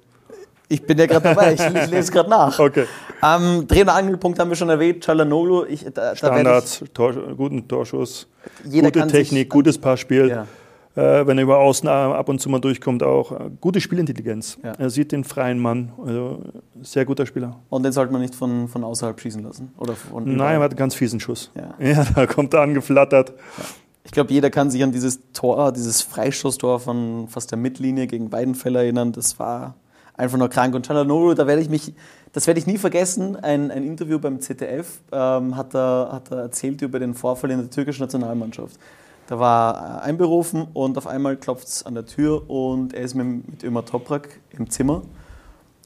[0.69, 2.59] Ich bin ja gerade dabei, ich, ich lese gerade nach.
[2.59, 2.87] Okay.
[3.23, 5.67] Ähm, Trainerangelpunkt haben wir schon erwähnt, Chalanoglu.
[5.67, 8.27] Ich, da, Standards, da Tor, guten Torschuss,
[8.65, 10.29] gute Technik, gutes Passspiel.
[10.29, 10.47] Ja.
[10.97, 14.59] Äh, wenn er über Außen ab und zu mal durchkommt, auch äh, gute Spielintelligenz.
[14.63, 14.73] Ja.
[14.79, 16.41] Er sieht den freien Mann, also
[16.83, 17.57] sehr guter Spieler.
[17.69, 19.73] Und den sollte man nicht von, von außerhalb schießen lassen?
[19.77, 21.51] Oder Nein, er hat einen ganz fiesen Schuss.
[21.57, 23.31] Ja, ja da kommt er angeflattert.
[23.31, 23.65] Ja.
[24.05, 28.31] Ich glaube, jeder kann sich an dieses Tor, dieses Freistoßtor von fast der Mittellinie gegen
[28.31, 29.13] Weidenfeller erinnern.
[29.13, 29.75] Das war
[30.17, 30.75] einfach nur krank.
[30.75, 31.95] Und Chalanoglu, da werde ich mich,
[32.33, 33.35] das werde ich nie vergessen.
[33.37, 37.59] Ein, ein Interview beim ZDF ähm, hat, er, hat er erzählt über den Vorfall in
[37.59, 38.79] der türkischen Nationalmannschaft.
[39.27, 43.49] Da war einberufen und auf einmal klopft es an der Tür und er ist mit,
[43.49, 45.03] mit Ömer Toprak im Zimmer.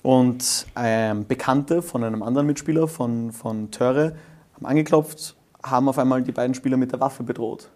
[0.03, 4.17] Und ähm, Bekannte von einem anderen Mitspieler, von, von Töre,
[4.55, 7.69] haben angeklopft, haben auf einmal die beiden Spieler mit der Waffe bedroht.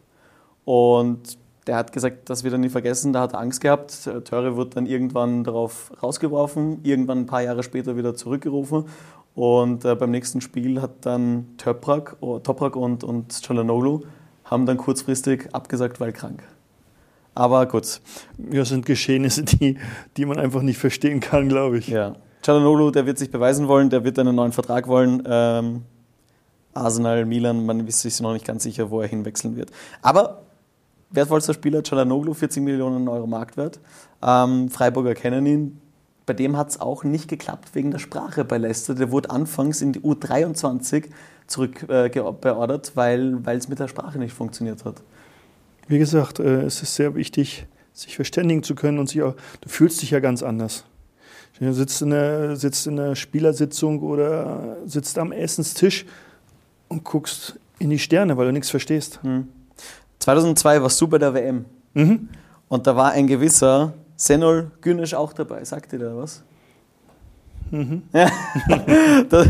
[0.64, 1.38] Und
[1.68, 4.08] der hat gesagt, das wird er nie vergessen, da hat er Angst gehabt.
[4.24, 8.86] Töre wird dann irgendwann darauf rausgeworfen, irgendwann ein paar Jahre später wieder zurückgerufen.
[9.34, 14.02] Und äh, beim nächsten Spiel hat dann Toprak, oh, Toprak und, und Chalanoglu
[14.52, 16.42] haben dann kurzfristig abgesagt, weil krank.
[17.34, 18.00] Aber gut.
[18.50, 19.78] Ja, sind Geschehnisse, die,
[20.16, 21.88] die man einfach nicht verstehen kann, glaube ich.
[21.88, 22.14] Ja.
[22.42, 25.22] Cialanoglu, der wird sich beweisen wollen, der wird einen neuen Vertrag wollen.
[25.26, 25.82] Ähm,
[26.74, 29.70] Arsenal, Milan, man ist sich noch nicht ganz sicher, wo er hinwechseln wird.
[30.02, 30.42] Aber
[31.10, 33.80] wertvollster Spieler, Cialanoglu, 40 Millionen Euro Marktwert.
[34.22, 35.81] Ähm, Freiburger kennen ihn.
[36.26, 38.94] Bei dem hat es auch nicht geklappt wegen der Sprache bei Leicester.
[38.94, 41.06] Der wurde anfangs in die U23
[41.46, 45.02] zurückbeordert, äh, weil es mit der Sprache nicht funktioniert hat.
[45.88, 49.68] Wie gesagt, äh, es ist sehr wichtig, sich verständigen zu können und sich auch, du
[49.68, 50.84] fühlst dich ja ganz anders.
[51.58, 56.06] Du sitzt in, einer, sitzt in einer Spielersitzung oder sitzt am Essenstisch
[56.88, 59.20] und guckst in die Sterne, weil du nichts verstehst.
[59.22, 59.48] Mhm.
[60.18, 61.64] 2002 warst du bei der WM.
[61.94, 62.28] Mhm.
[62.68, 65.64] Und da war ein gewisser Senol Güneş auch dabei.
[65.64, 66.42] Sagt dir da was?
[67.72, 68.02] Mhm.
[68.12, 68.30] Ja,
[69.28, 69.48] das,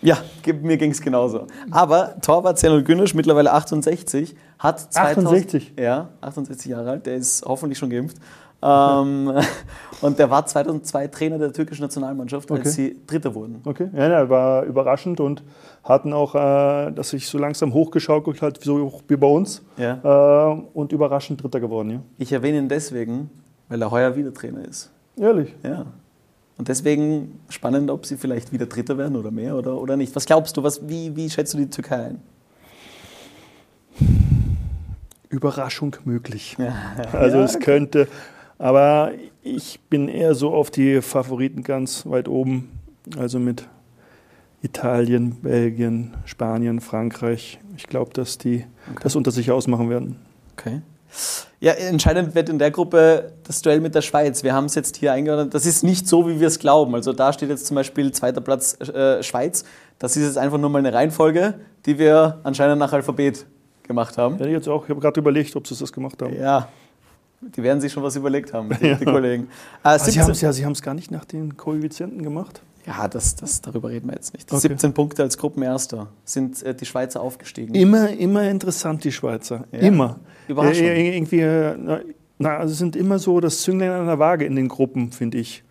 [0.00, 0.16] ja
[0.62, 1.46] mir ging es genauso.
[1.70, 5.72] Aber Torwart Zenol Günesch, mittlerweile 68, hat 2000, 68?
[5.78, 8.16] Ja, 68 Jahre alt, der ist hoffentlich schon geimpft.
[8.62, 9.32] Ähm,
[10.00, 12.70] und der war 2002 Trainer der türkischen Nationalmannschaft, als okay.
[12.70, 13.60] sie Dritter wurden.
[13.66, 15.42] Okay, ja, der war überraschend und
[15.84, 19.62] hatten auch, äh, dass sich so langsam hochgeschaukelt hat, so wie bei uns.
[19.76, 20.52] Ja.
[20.52, 22.00] Äh, und überraschend Dritter geworden, ja.
[22.16, 23.28] Ich erwähne ihn deswegen,
[23.68, 24.90] weil er heuer wieder Trainer ist.
[25.16, 25.54] Ehrlich?
[25.62, 25.86] Ja.
[26.58, 30.16] Und deswegen spannend, ob sie vielleicht wieder Dritter werden oder mehr oder, oder nicht.
[30.16, 32.22] Was glaubst du, was, wie, wie schätzt du die Türkei ein?
[35.28, 36.56] Überraschung möglich.
[36.58, 36.74] Ja.
[37.12, 38.08] Also ja, es könnte,
[38.58, 42.70] aber ich bin eher so auf die Favoriten ganz weit oben.
[43.18, 43.68] Also mit
[44.62, 47.60] Italien, Belgien, Spanien, Frankreich.
[47.76, 49.00] Ich glaube, dass die okay.
[49.02, 50.16] das unter sich ausmachen werden.
[50.52, 50.80] Okay.
[51.60, 54.42] Ja, entscheidend wird in der Gruppe das Duell mit der Schweiz.
[54.42, 55.54] Wir haben es jetzt hier eingeordnet.
[55.54, 56.94] Das ist nicht so, wie wir es glauben.
[56.94, 59.64] Also da steht jetzt zum Beispiel zweiter Platz äh, Schweiz.
[59.98, 61.54] Das ist jetzt einfach nur mal eine Reihenfolge,
[61.86, 63.46] die wir anscheinend nach Alphabet
[63.84, 64.38] gemacht haben.
[64.38, 64.84] Ja, jetzt auch.
[64.84, 66.36] Ich habe gerade überlegt, ob sie das gemacht haben.
[66.36, 66.68] Ja,
[67.40, 68.94] die werden sich schon was überlegt haben, die, ja.
[68.96, 69.48] die Kollegen.
[69.82, 72.60] Äh, sie haben es ja, sie haben es gar nicht nach den Koeffizienten gemacht.
[72.86, 74.50] Ja, das, das, darüber reden wir jetzt nicht.
[74.52, 74.60] Okay.
[74.60, 77.74] 17 Punkte als Gruppenerster sind äh, die Schweizer aufgestiegen.
[77.74, 79.64] Immer, immer interessant, die Schweizer.
[79.72, 79.80] Ja.
[79.80, 80.20] Immer.
[80.46, 80.86] Überraschend.
[80.86, 82.02] Äh, irgendwie,
[82.38, 85.64] na, also sind immer so das Zünglein an der Waage in den Gruppen, finde ich.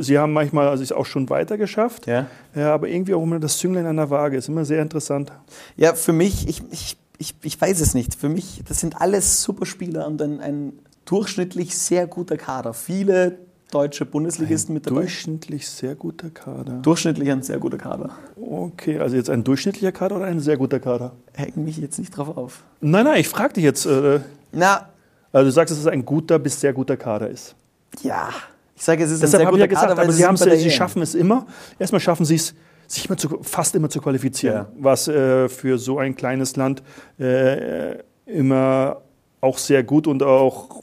[0.00, 2.26] Sie haben manchmal also es auch schon weiter geschafft, ja.
[2.54, 2.74] ja.
[2.74, 5.32] aber irgendwie auch immer das Zünglein an der Waage ist immer sehr interessant.
[5.76, 8.14] Ja, für mich, ich, ich, ich, ich weiß es nicht.
[8.14, 10.72] Für mich, das sind alles Superspieler und ein, ein
[11.04, 12.72] durchschnittlich sehr guter Kader.
[12.72, 13.38] Viele
[13.74, 15.00] deutsche Bundesligisten ein mit dabei.
[15.00, 16.74] Durchschnittlich sehr guter Kader.
[16.82, 18.10] Durchschnittlich ein sehr guter Kader.
[18.40, 21.12] Okay, also jetzt ein durchschnittlicher Kader oder ein sehr guter Kader?
[21.32, 22.62] Hängt mich jetzt nicht drauf auf.
[22.80, 23.84] Nein, nein, ich frage dich jetzt.
[23.86, 24.20] Äh,
[24.52, 24.88] Na.
[25.32, 27.56] Also du sagst, dass es ein guter bis sehr guter Kader ist.
[28.02, 28.30] Ja.
[28.76, 30.70] Ich sage, es ist Deshalb ein sehr guter ja gesagt, Kader, aber sie, haben sie
[30.70, 31.46] schaffen es immer.
[31.78, 32.54] Erstmal schaffen sie es,
[32.86, 34.68] sich immer zu, fast immer zu qualifizieren, ja.
[34.78, 36.82] was äh, für so ein kleines Land
[37.18, 39.02] äh, immer
[39.40, 40.82] auch sehr gut und auch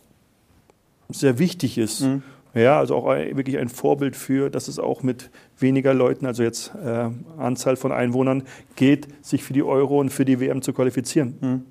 [1.10, 2.02] sehr wichtig ist.
[2.02, 2.24] Mhm.
[2.54, 6.74] Ja, also auch wirklich ein Vorbild für, dass es auch mit weniger Leuten, also jetzt
[6.76, 8.44] äh, Anzahl von Einwohnern,
[8.76, 11.38] geht, sich für die Euro und für die WM zu qualifizieren.
[11.40, 11.66] Mhm.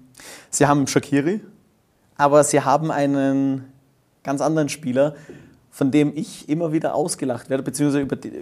[0.49, 1.41] Sie haben Shakiri,
[2.17, 3.65] aber Sie haben einen
[4.23, 5.15] ganz anderen Spieler,
[5.71, 8.33] von dem ich immer wieder ausgelacht werde, beziehungsweise die,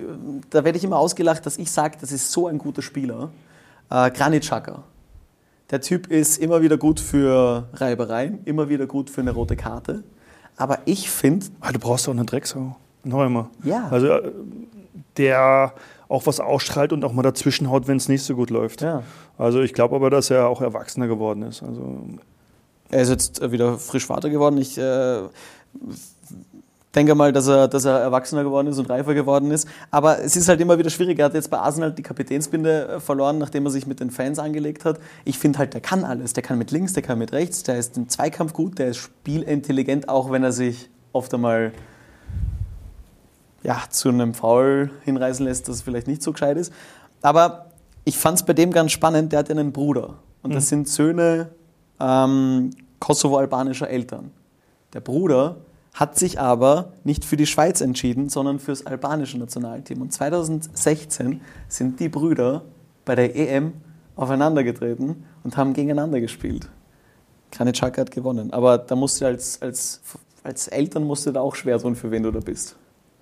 [0.51, 3.31] da werde ich immer ausgelacht, dass ich sage, das ist so ein guter Spieler.
[3.91, 4.51] Äh, Granit.
[5.71, 10.03] Der Typ ist immer wieder gut für Reibereien, immer wieder gut für eine rote Karte.
[10.59, 11.47] Aber ich finde.
[11.61, 12.77] Ah, du brauchst auch eine Drecksau.
[13.05, 13.47] Noch einmal.
[13.65, 13.89] Ja.
[13.91, 14.33] Also äh,
[15.17, 15.73] der
[16.09, 18.83] auch was ausstrahlt und auch mal dazwischen haut, wenn es nicht so gut läuft.
[18.83, 19.03] Ja.
[19.37, 21.63] Also ich glaube aber, dass er auch erwachsener geworden ist.
[21.63, 22.01] Also
[22.91, 24.59] er ist jetzt wieder frisch Vater geworden.
[24.59, 25.21] Ich äh,
[26.95, 29.69] denke mal, dass er, dass er erwachsener geworden ist und reifer geworden ist.
[29.91, 31.19] Aber es ist halt immer wieder schwierig.
[31.19, 34.39] Er hat jetzt bei Arsenal die Kapitänsbinde äh, verloren, nachdem er sich mit den Fans
[34.39, 34.99] angelegt hat.
[35.25, 36.33] Ich finde halt, der kann alles.
[36.33, 38.99] Der kann mit links, der kann mit rechts, der ist im Zweikampf gut, der ist
[38.99, 41.73] spielintelligent, auch wenn er sich oft einmal
[43.63, 46.73] ja, zu einem Foul hinreißen lässt, das vielleicht nicht so gescheit ist.
[47.23, 47.67] Aber
[48.05, 50.15] ich fand es bei dem ganz spannend, der hat einen Bruder.
[50.43, 50.69] Und das mhm.
[50.69, 51.51] sind Söhne
[52.01, 52.71] ähm,
[53.01, 54.31] kosovo-albanischer Eltern.
[54.95, 55.57] Der Bruder
[55.99, 60.01] hat sich aber nicht für die Schweiz entschieden, sondern fürs albanische Nationalteam.
[60.01, 62.63] Und 2016 sind die Brüder
[63.05, 63.73] bei der EM
[64.15, 66.69] aufeinandergetreten und haben gegeneinander gespielt.
[67.51, 68.53] Granit Xhaka hat gewonnen.
[68.53, 70.01] Aber da musst du als, als,
[70.45, 72.77] als Eltern musst du da auch schwer tun, für wen du da bist.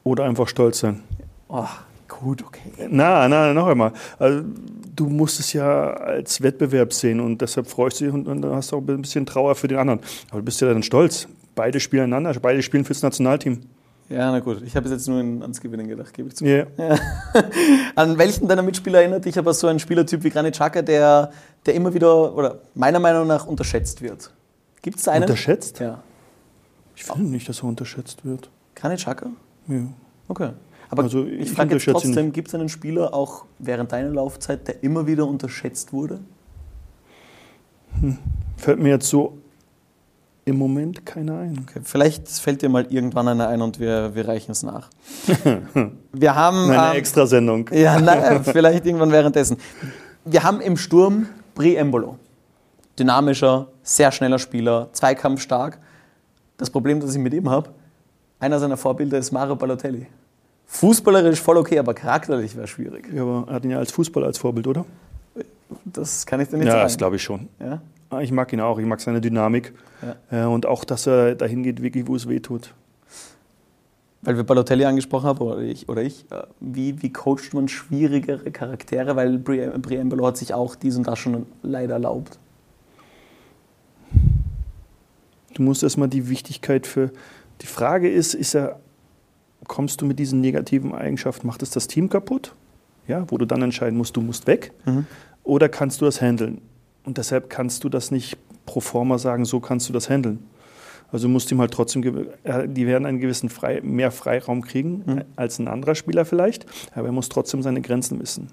[0.05, 1.03] Oder einfach stolz sein.
[1.49, 1.65] Oh,
[2.09, 2.73] gut, okay.
[2.91, 3.93] Na, na, noch einmal.
[4.19, 4.43] Also,
[4.95, 8.55] du musst es ja als Wettbewerb sehen und deshalb freust du dich und, und dann
[8.55, 10.01] hast du auch ein bisschen Trauer für den anderen.
[10.29, 13.63] Aber du bist ja dann stolz beide spielen einander, beide spielen fürs Nationalteam.
[14.09, 14.63] Ja, na gut.
[14.65, 16.45] Ich habe jetzt nur ans Gewinnen gedacht, gebe ich zu.
[16.45, 16.69] Yeah.
[16.79, 16.97] Ja.
[17.97, 21.33] An welchen deiner Mitspieler erinnert dich aber so ein Spielertyp wie Granit Xhaka, der,
[21.65, 24.33] der immer wieder, oder meiner Meinung nach, unterschätzt wird?
[24.81, 25.25] Gibt es einen?
[25.25, 25.81] Unterschätzt?
[25.81, 26.03] Ja.
[26.95, 28.49] Ich finde nicht, dass er unterschätzt wird.
[28.77, 29.31] Granit Xhaka?
[29.67, 29.81] Ja.
[30.29, 30.51] Okay.
[30.89, 34.69] Aber also, ich, ich frage jetzt trotzdem, gibt es einen Spieler auch während deiner Laufzeit,
[34.69, 36.21] der immer wieder unterschätzt wurde?
[38.01, 38.19] Hm.
[38.57, 39.39] Fällt mir jetzt so
[40.47, 41.67] im Moment keiner ein.
[41.69, 44.89] Okay, vielleicht fällt dir mal irgendwann einer ein und wir, wir reichen es nach.
[46.13, 46.71] wir haben.
[46.71, 47.69] Eine ähm, Extrasendung.
[47.73, 49.57] Ja, na, vielleicht irgendwann währenddessen.
[50.25, 52.17] Wir haben im Sturm Bri Embolo.
[52.97, 55.79] Dynamischer, sehr schneller Spieler, zweikampfstark.
[56.57, 57.71] Das Problem, das ich mit ihm habe,
[58.39, 60.07] einer seiner Vorbilder ist Mario Balotelli.
[60.67, 63.13] Fußballerisch voll okay, aber charakterlich wäre schwierig.
[63.13, 64.85] Ja, aber er hat ihn ja als Fußballer als Vorbild, oder?
[65.85, 66.81] Das kann ich dir nicht ja, sagen.
[66.81, 67.49] Ja, das glaube ich schon.
[67.59, 67.83] Ja?
[68.11, 69.73] Ah, ich mag ihn auch, ich mag seine Dynamik
[70.31, 70.45] ja.
[70.45, 72.73] Äh, und auch, dass er dahin geht, wirklich, wo es weh tut.
[74.23, 78.51] Weil wir Balotelli angesprochen haben, oder ich, oder ich äh, wie, wie coacht man schwierigere
[78.51, 79.17] Charaktere?
[79.17, 82.39] Weil Briembolo hat sich auch dies und das schon leider erlaubt.
[85.55, 87.11] Du musst erstmal die Wichtigkeit für.
[87.63, 88.79] Die Frage ist, ist er,
[89.67, 92.55] kommst du mit diesen negativen Eigenschaften, macht es das Team kaputt?
[93.09, 94.73] Ja, wo du dann entscheiden musst, du musst weg.
[94.85, 95.07] Mhm.
[95.45, 96.61] Oder kannst du das handeln?
[97.07, 100.47] Und deshalb kannst du das nicht pro forma sagen, so kannst du das handeln.
[101.13, 105.25] Also musst du ihm halt trotzdem, die werden einen gewissen Frei, mehr Freiraum kriegen mhm.
[105.37, 108.49] als ein anderer Spieler vielleicht, aber er muss trotzdem seine Grenzen wissen.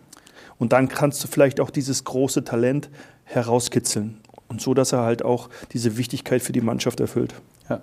[0.59, 2.91] Und dann kannst du vielleicht auch dieses große Talent
[3.23, 4.19] herauskitzeln.
[4.47, 7.33] Und so, dass er halt auch diese Wichtigkeit für die Mannschaft erfüllt.
[7.69, 7.81] Ja.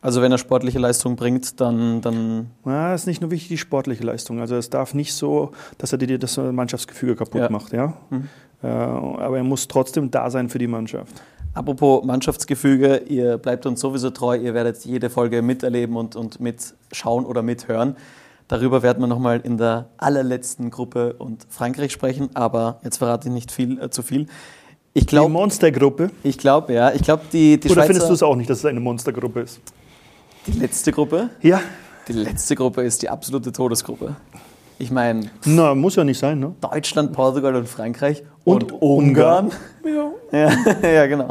[0.00, 2.00] Also wenn er sportliche Leistung bringt, dann...
[2.00, 4.40] dann ja, ist nicht nur wichtig die sportliche Leistung.
[4.40, 7.50] Also es darf nicht so, dass er dir das Mannschaftsgefüge kaputt ja.
[7.50, 7.74] macht.
[7.74, 7.98] Ja?
[8.08, 8.28] Mhm.
[8.62, 11.22] Äh, aber er muss trotzdem da sein für die Mannschaft.
[11.52, 17.26] Apropos Mannschaftsgefüge, ihr bleibt uns sowieso treu, ihr werdet jede Folge miterleben und, und mitschauen
[17.26, 17.96] oder mithören.
[18.46, 23.34] Darüber werden wir nochmal in der allerletzten Gruppe und Frankreich sprechen, aber jetzt verrate ich
[23.34, 24.26] nicht viel äh, zu viel.
[24.92, 26.10] Ich glaub, die Monstergruppe?
[26.22, 26.92] Ich glaube, ja.
[26.92, 29.40] Ich glaube, die, die Oder Schweizer, findest du es auch nicht, dass es eine Monstergruppe
[29.40, 29.60] ist?
[30.46, 31.30] Die letzte Gruppe?
[31.42, 31.60] Ja.
[32.08, 34.16] Die letzte Gruppe ist die absolute Todesgruppe.
[34.80, 35.30] Ich meine.
[35.44, 36.54] Na, muss ja nicht sein, ne?
[36.58, 39.52] Deutschland, Portugal und Frankreich und, und Ungarn.
[39.84, 40.10] Ja.
[40.32, 40.50] ja.
[40.90, 41.28] ja, genau.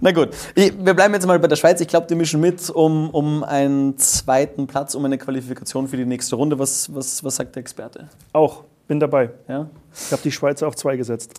[0.00, 0.28] Na gut.
[0.54, 1.80] Ich, wir bleiben jetzt mal bei der Schweiz.
[1.80, 6.04] Ich glaube, die mischen mit um, um einen zweiten Platz, um eine Qualifikation für die
[6.04, 6.56] nächste Runde.
[6.56, 8.08] Was, was, was sagt der Experte?
[8.32, 9.30] Auch, bin dabei.
[9.48, 9.68] Ja?
[9.92, 11.34] Ich habe die Schweizer auf zwei gesetzt.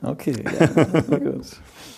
[0.00, 0.66] Okay, ja.
[1.18, 1.46] gut.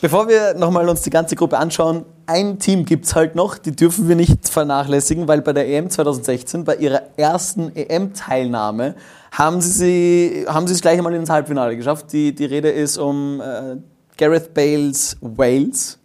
[0.01, 3.73] Bevor wir nochmal uns die ganze Gruppe anschauen, ein Team gibt es halt noch, die
[3.73, 8.95] dürfen wir nicht vernachlässigen, weil bei der EM 2016, bei ihrer ersten EM-Teilnahme,
[9.33, 12.13] haben sie, sie, haben sie es gleich einmal ins Halbfinale geschafft.
[12.13, 13.77] Die, die Rede ist um äh,
[14.17, 15.99] Gareth Bales Wales.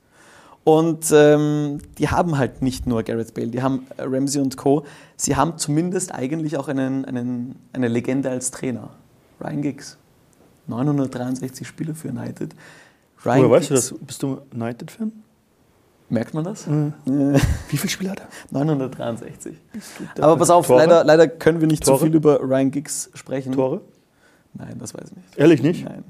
[0.63, 4.85] Und ähm, die haben halt nicht nur Gareth Bale, die haben Ramsey und Co.
[5.15, 8.91] Sie haben zumindest eigentlich auch einen, einen, eine Legende als Trainer.
[9.39, 9.97] Ryan Giggs.
[10.67, 12.53] 963 Spiele für United.
[13.25, 13.95] Ryan Woher weißt du das?
[13.99, 15.11] Bist du United-Fan?
[16.11, 16.67] Merkt man das?
[16.67, 16.93] Mhm.
[17.69, 18.27] Wie viele Spiele hat er?
[18.51, 19.55] 963.
[20.19, 21.99] Aber pass auf, leider, leider, können wir nicht Tore?
[21.99, 23.53] so viel über Ryan Giggs sprechen.
[23.53, 23.79] Tore?
[24.53, 25.37] Nein, das weiß ich nicht.
[25.37, 25.85] Ehrlich nicht?
[25.85, 26.03] Nein.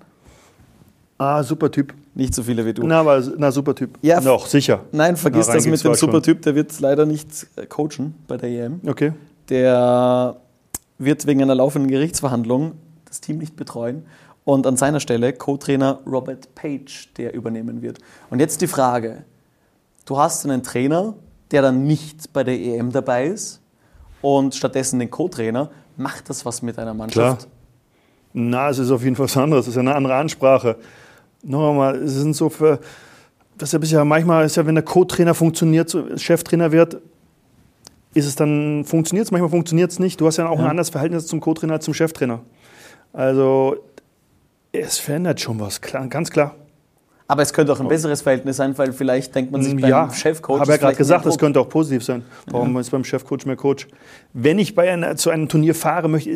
[1.19, 1.93] Ah, super Typ.
[2.15, 2.81] Nicht so viele wie du.
[2.83, 3.99] Na, aber na, super Typ.
[4.01, 4.81] Ja, Noch, sicher.
[4.91, 6.41] Nein, vergiss na, das mit dem super Typ.
[6.41, 8.81] Der wird leider nicht äh, coachen bei der EM.
[8.87, 9.13] Okay.
[9.49, 10.37] Der
[10.97, 12.71] wird wegen einer laufenden Gerichtsverhandlung
[13.05, 14.05] das Team nicht betreuen
[14.45, 17.99] und an seiner Stelle Co-Trainer Robert Page, der übernehmen wird.
[18.31, 19.23] Und jetzt die Frage,
[20.05, 21.15] du hast einen Trainer,
[21.51, 23.61] der dann nicht bei der EM dabei ist
[24.21, 27.41] und stattdessen den Co-Trainer, macht das was mit einer Mannschaft?
[27.41, 27.51] Klar.
[28.33, 30.77] Na, es ist auf jeden Fall was anderes, es ist eine andere Ansprache.
[31.43, 32.79] Noch einmal, es sind so für,
[33.57, 37.01] das ist ja manchmal, ist ja, wenn der Co-Trainer funktioniert, Cheftrainer wird,
[38.13, 40.19] ist es dann, funktioniert es, manchmal funktioniert es nicht.
[40.19, 40.65] Du hast ja auch ja.
[40.65, 42.41] ein anderes Verhältnis zum Co-Trainer als zum Cheftrainer.
[43.13, 43.77] Also
[44.71, 46.55] es verändert schon was, klar, ganz klar.
[47.31, 50.11] Aber es könnte auch ein besseres Verhältnis sein, weil vielleicht denkt man sich beim ja,
[50.11, 50.55] Chefcoach.
[50.55, 52.23] Ich habe ja gerade gesagt, es könnte auch positiv sein.
[52.47, 52.81] Warum ja.
[52.81, 53.87] ist beim Chefcoach mehr Coach?
[54.33, 56.29] Wenn ich bei einer, zu einem Turnier fahre, möchte,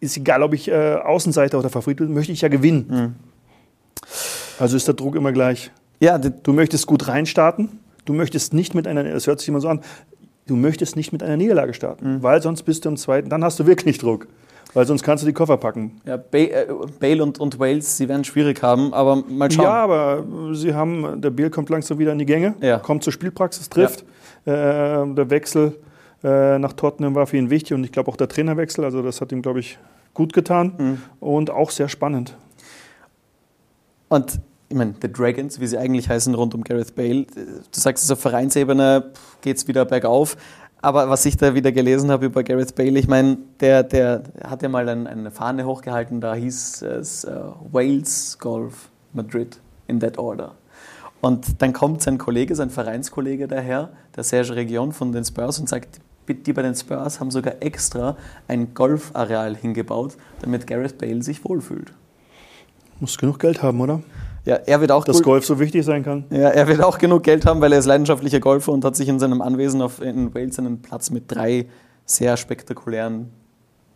[0.00, 2.86] ist egal, ob ich äh, Außenseiter oder Favorit bin, möchte ich ja gewinnen.
[2.90, 3.14] Mhm.
[4.58, 5.70] Also ist der Druck immer gleich.
[6.00, 7.78] Ja, du möchtest gut reinstarten.
[8.04, 9.80] Du möchtest nicht mit einer, das hört sich immer so an,
[10.48, 12.22] du möchtest nicht mit einer Niederlage starten, mhm.
[12.24, 14.26] weil sonst bist du im zweiten, dann hast du wirklich Druck.
[14.74, 16.00] Weil sonst kannst du die Koffer packen.
[16.06, 16.66] Ja, äh,
[16.98, 19.64] Bale und, und Wales, sie werden schwierig haben, aber mal schauen.
[19.64, 22.78] Ja, aber sie haben, der Bale kommt langsam wieder in die Gänge, ja.
[22.78, 24.04] kommt zur Spielpraxis, trifft.
[24.46, 25.02] Ja.
[25.02, 25.78] Äh, der Wechsel
[26.24, 29.20] äh, nach Tottenham war für ihn wichtig und ich glaube auch der Trainerwechsel, also das
[29.20, 29.78] hat ihm, glaube ich,
[30.14, 31.02] gut getan mhm.
[31.20, 32.36] und auch sehr spannend.
[34.08, 38.10] Und ich meine, The Dragons, wie sie eigentlich heißen, rund um Gareth Bale, du sagst,
[38.10, 40.36] auf Vereinsebene geht es wieder bergauf.
[40.84, 44.62] Aber was ich da wieder gelesen habe über Gareth Bale, ich meine, der, der hat
[44.62, 50.18] ja mal ein, eine Fahne hochgehalten, da hieß es uh, Wales Golf Madrid in that
[50.18, 50.56] order.
[51.20, 55.68] Und dann kommt sein Kollege, sein Vereinskollege daher, der Serge Region von den Spurs und
[55.68, 58.16] sagt, die bei den Spurs haben sogar extra
[58.48, 61.92] ein Golfareal hingebaut, damit Gareth Bale sich wohlfühlt.
[62.98, 64.00] Muss genug Geld haben, oder?
[64.44, 66.24] Ja, er wird auch Dass Golf so wichtig sein kann.
[66.30, 69.08] Ja, er wird auch genug Geld haben, weil er ist leidenschaftlicher Golfer und hat sich
[69.08, 71.66] in seinem Anwesen auf, in Wales einen Platz mit drei
[72.04, 73.30] sehr spektakulären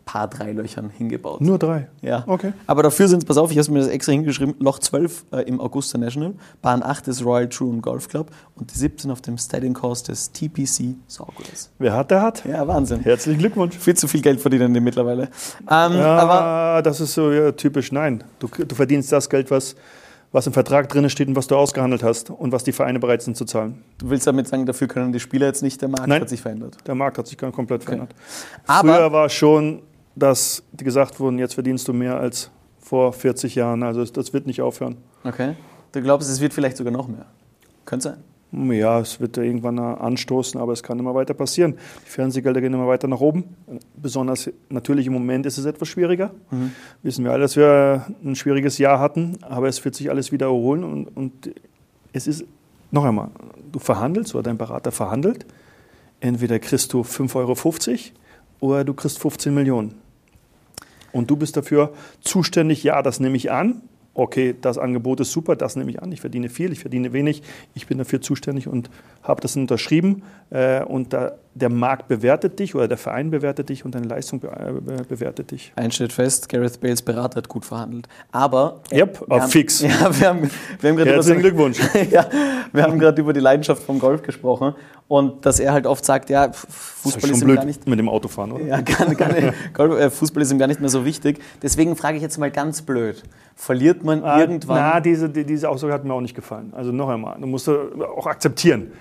[0.07, 1.41] paar Dreilöchern hingebaut.
[1.41, 1.89] Nur drei?
[2.01, 2.23] Ja.
[2.25, 2.53] Okay.
[2.65, 5.41] Aber dafür sind es, pass auf, ich habe mir das extra hingeschrieben, Loch 12 äh,
[5.41, 9.37] im Augusta National, Bahn 8 des Royal Troon Golf Club und die 17 auf dem
[9.37, 11.69] Stadium Course des TPC Sawgrass.
[11.77, 12.45] Wer hat, der hat.
[12.45, 13.01] Ja, Wahnsinn.
[13.01, 13.77] Herzlichen Glückwunsch.
[13.77, 15.23] Viel zu viel Geld verdienen die mittlerweile.
[15.69, 18.23] Ähm, ja, aber das ist so ja, typisch, nein.
[18.39, 19.75] Du, du verdienst das Geld, was
[20.31, 23.21] was im Vertrag drin steht und was du ausgehandelt hast und was die Vereine bereit
[23.21, 23.83] sind zu zahlen.
[23.97, 26.41] Du willst damit sagen, dafür können die Spieler jetzt nicht, der Markt Nein, hat sich
[26.41, 26.77] verändert.
[26.85, 28.13] Der Markt hat sich komplett verändert.
[28.65, 29.81] Aber Früher war schon,
[30.15, 33.83] dass die gesagt wurden, jetzt verdienst du mehr als vor 40 Jahren.
[33.83, 34.97] Also das wird nicht aufhören.
[35.23, 35.55] Okay.
[35.91, 37.25] Du glaubst, es wird vielleicht sogar noch mehr?
[37.85, 38.23] Könnte sein.
[38.51, 41.75] Ja, es wird irgendwann anstoßen, aber es kann immer weiter passieren.
[42.05, 43.43] Die Fernsehgelder gehen immer weiter nach oben.
[43.95, 46.31] Besonders natürlich im Moment ist es etwas schwieriger.
[46.49, 46.71] Mhm.
[47.03, 50.45] Wissen wir alle, dass wir ein schwieriges Jahr hatten, aber es wird sich alles wieder
[50.45, 50.85] erholen.
[50.85, 51.51] Und, und
[52.13, 52.45] es ist,
[52.91, 53.29] noch einmal,
[53.71, 55.45] du verhandelst oder dein Berater verhandelt.
[56.21, 57.55] Entweder kriegst du 5,50 Euro
[58.59, 59.95] oder du kriegst 15 Millionen.
[61.11, 63.81] Und du bist dafür zuständig, ja, das nehme ich an,
[64.17, 67.43] okay, das Angebot ist super, das nehme ich an, ich verdiene viel, ich verdiene wenig,
[67.75, 68.89] ich bin dafür zuständig und
[69.21, 70.23] habe das unterschrieben.
[70.49, 74.39] Äh, und da, der Markt bewertet dich oder der Verein bewertet dich und deine Leistung
[74.39, 75.71] be äh, bewertet dich.
[75.75, 78.07] Ein Schritt fest, Gareth Bales Berater hat gut verhandelt.
[78.31, 78.81] Aber.
[78.91, 79.81] Yep, auf haben, fix.
[79.87, 81.79] Ja, wir haben, wir haben Herzlichen Glückwunsch.
[82.11, 82.25] ja,
[82.71, 84.75] wir haben gerade über die Leidenschaft vom Golf gesprochen
[85.07, 87.87] und dass er halt oft sagt, ja, Fußball ist, ist ihm gar nicht.
[87.87, 88.65] Mit dem Autofahren, oder?
[88.65, 91.39] Ja, gar, gar nicht, Golf, äh, Fußball ist ihm gar nicht mehr so wichtig.
[91.61, 93.23] Deswegen frage ich jetzt mal ganz blöd:
[93.55, 94.77] Verliert man ah, irgendwann.
[94.77, 96.73] Na, diese, diese Aussage hat mir auch nicht gefallen.
[96.75, 98.91] Also noch einmal, du musst auch akzeptieren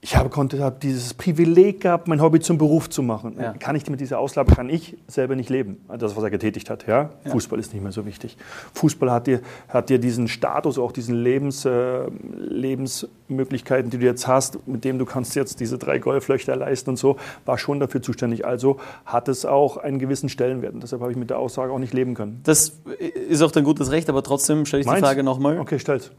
[0.00, 3.36] ich habe, konnte, habe dieses Privileg gehabt, mein Hobby zum Beruf zu machen.
[3.38, 3.52] Ja.
[3.54, 5.84] Kann ich mit dieser Auslage, kann ich selber nicht leben.
[5.98, 6.86] Das, was er getätigt hat.
[6.86, 7.10] Ja?
[7.24, 7.30] ja.
[7.32, 8.36] Fußball ist nicht mehr so wichtig.
[8.74, 12.06] Fußball hat dir, hat dir diesen Status, auch diesen Lebens, äh,
[12.36, 16.96] Lebensmöglichkeiten, die du jetzt hast, mit dem du kannst jetzt diese drei Golflöcher leisten und
[16.96, 18.46] so, war schon dafür zuständig.
[18.46, 20.74] Also hat es auch einen gewissen Stellenwert.
[20.74, 22.40] Und deshalb habe ich mit der Aussage auch nicht leben können.
[22.44, 22.80] Das
[23.28, 25.00] ist auch dein gutes Recht, aber trotzdem stelle ich Meins?
[25.00, 25.58] die Frage nochmal.
[25.58, 26.12] Okay, stell's.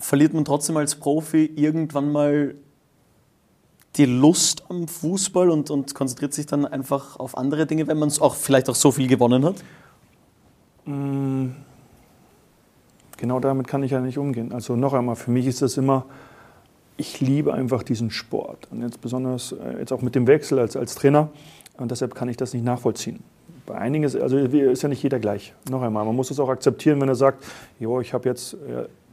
[0.00, 2.54] Verliert man trotzdem als Profi irgendwann mal
[3.96, 8.08] die Lust am Fußball und, und konzentriert sich dann einfach auf andere Dinge, wenn man
[8.08, 9.56] es auch vielleicht auch so viel gewonnen hat?
[10.86, 11.50] Mm.
[13.18, 14.52] Genau damit kann ich ja nicht umgehen.
[14.52, 16.06] Also noch einmal, für mich ist das immer,
[16.96, 18.66] ich liebe einfach diesen Sport.
[18.70, 21.28] Und jetzt besonders äh, jetzt auch mit dem Wechsel als, als Trainer.
[21.76, 23.22] Und deshalb kann ich das nicht nachvollziehen.
[23.64, 25.54] Bei einigen ist, also ist ja nicht jeder gleich.
[25.70, 27.44] Noch einmal, man muss es auch akzeptieren, wenn er sagt,
[27.78, 28.54] jo, ich habe jetzt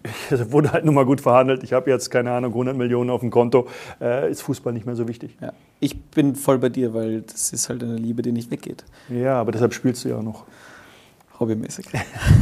[0.29, 1.63] es wurde halt nur mal gut verhandelt.
[1.63, 3.67] Ich habe jetzt, keine Ahnung, 100 Millionen auf dem Konto.
[4.01, 5.37] Äh, ist Fußball nicht mehr so wichtig.
[5.41, 5.53] Ja.
[5.79, 8.83] Ich bin voll bei dir, weil das ist halt eine Liebe, die nicht weggeht.
[9.09, 10.45] Ja, aber deshalb spielst du ja auch noch.
[11.39, 11.85] Hobbymäßig.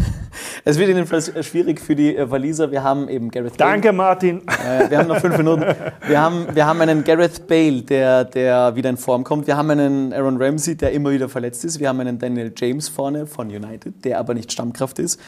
[0.65, 2.72] es wird jedenfalls schwierig für die äh, Waliser.
[2.72, 3.72] Wir haben eben Gareth Bale.
[3.72, 4.41] Danke, Martin.
[4.48, 5.65] Äh, wir haben noch fünf Minuten.
[6.08, 9.46] Wir haben, wir haben einen Gareth Bale, der, der wieder in Form kommt.
[9.46, 11.80] Wir haben einen Aaron Ramsey, der immer wieder verletzt ist.
[11.80, 15.20] Wir haben einen Daniel James vorne von United, der aber nicht Stammkraft ist.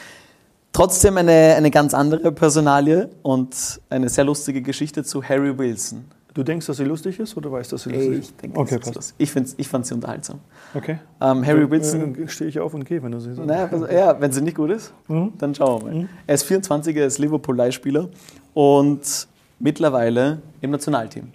[0.72, 6.06] Trotzdem eine, eine ganz andere Personalie und eine sehr lustige Geschichte zu Harry Wilson.
[6.34, 8.30] Du denkst, dass sie lustig ist oder weißt du, dass sie lustig ist?
[8.30, 9.16] Ich denke, okay, passt.
[9.18, 10.40] Ich, ich fand sie unterhaltsam.
[10.76, 11.00] Okay.
[11.20, 12.14] Ähm, Harry Wilson.
[12.14, 13.48] Dann stehe ich auf und gehe, wenn du sie sagst.
[13.48, 15.34] Naja, also, ja, wenn sie nicht gut ist, mhm.
[15.40, 16.00] dann schauen wir mal.
[16.02, 16.10] Mhm.
[16.28, 18.10] Er ist 24, er ist Liverpool-Leihspieler
[18.54, 19.28] und
[19.58, 21.30] mittlerweile im Nationalteam.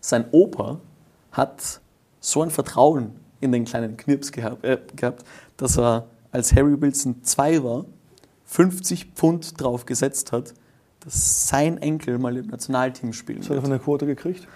[0.00, 0.80] Sein Opa
[1.32, 1.80] hat
[2.18, 5.24] so ein Vertrauen in den kleinen Knirps gehabt, äh, gehabt
[5.56, 7.84] dass er, als Harry Wilson zwei war,
[8.50, 10.54] 50 Pfund drauf gesetzt hat,
[11.04, 13.50] dass sein Enkel mal im Nationalteam spielen wird.
[13.50, 14.48] Hat er von der Quote gekriegt?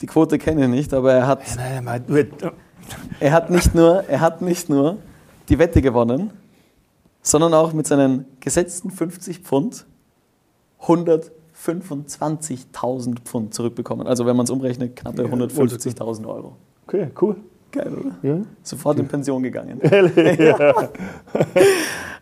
[0.00, 1.40] Die Quote kenne ich nicht, aber er hat,
[3.18, 4.98] er hat, nicht, nur, er hat nicht nur
[5.48, 6.30] die Wette gewonnen,
[7.20, 9.86] sondern auch mit seinen gesetzten 50 Pfund
[10.82, 14.06] 125.000 Pfund zurückbekommen.
[14.06, 16.54] Also wenn man es umrechnet, knappe 150.000 Euro.
[16.86, 17.34] Okay, cool.
[17.72, 18.12] Geil, oder?
[18.22, 18.38] Ja.
[18.62, 19.80] Sofort in Pension gegangen.
[20.38, 20.88] ja.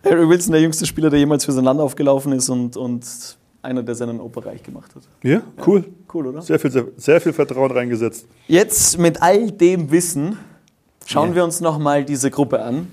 [0.04, 3.82] Harry Wilson, der jüngste Spieler, der jemals für sein Land aufgelaufen ist und, und einer,
[3.82, 5.02] der seinen Opa reich gemacht hat.
[5.22, 5.80] Ja, cool.
[5.80, 6.42] Ja, cool, oder?
[6.42, 8.26] Sehr viel, sehr, sehr, viel Vertrauen reingesetzt.
[8.46, 10.38] Jetzt mit all dem Wissen
[11.06, 11.36] schauen ja.
[11.36, 12.88] wir uns nochmal diese Gruppe an,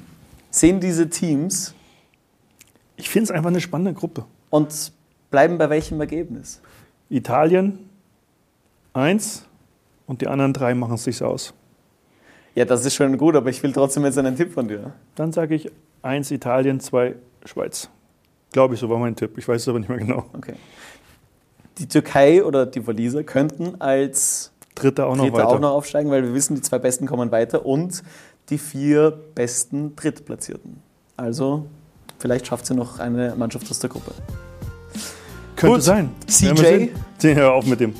[0.49, 1.73] sehen diese Teams.
[2.97, 4.25] Ich finde es einfach eine spannende Gruppe.
[4.49, 4.91] Und
[5.29, 6.61] bleiben bei welchem Ergebnis?
[7.09, 7.89] Italien
[8.93, 9.43] eins
[10.07, 11.53] und die anderen drei machen es sich aus.
[12.55, 14.93] Ja, das ist schon gut, aber ich will trotzdem jetzt einen Tipp von dir.
[15.15, 15.69] Dann sage ich
[16.01, 17.89] 1 Italien, 2 Schweiz.
[18.53, 19.37] Glaube ich, so war mein Tipp.
[19.37, 20.25] Ich weiß es aber nicht mehr genau.
[20.31, 20.55] Okay.
[21.77, 26.23] Die Türkei oder die Waliser könnten als Dritter auch noch, Dritter auch noch aufsteigen, weil
[26.23, 28.01] wir wissen, die zwei Besten kommen weiter und
[28.49, 30.81] die vier besten Drittplatzierten.
[31.17, 31.65] Also
[32.19, 34.11] vielleicht schafft sie noch eine Mannschaft aus der Gruppe.
[35.55, 35.83] Könnte Gut.
[35.83, 36.09] sein.
[36.27, 36.89] CJ.
[37.33, 37.95] Hör auf mit dem.